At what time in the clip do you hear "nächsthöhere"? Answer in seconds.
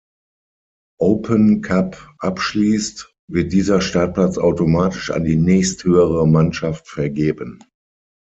5.35-6.27